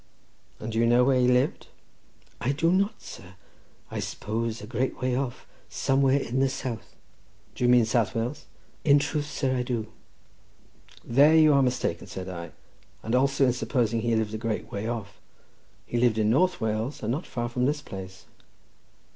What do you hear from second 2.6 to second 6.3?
not, sir; I suppose a great way off, somewhere